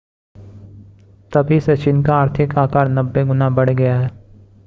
तभी 1.31 1.59
से 1.59 1.75
चीन 1.77 2.01
का 2.03 2.15
आर्थिक 2.15 2.57
आकार 2.57 2.89
90 2.89 3.25
गुना 3.27 3.49
बढ़ 3.49 3.69
गया 3.69 3.99
है 3.99 4.09